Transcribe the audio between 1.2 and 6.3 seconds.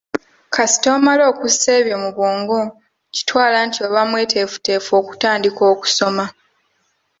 okussa ebyo mu bwongo nkitwala nti oba mweteefuteefu okutandika okusoma.